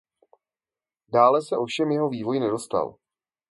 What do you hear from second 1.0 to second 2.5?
Dále se ovšem jeho vývoj